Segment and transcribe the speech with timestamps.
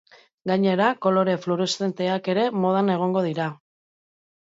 [0.51, 3.55] Gainera, kolore fluoreszenteak ere modan egongo dira.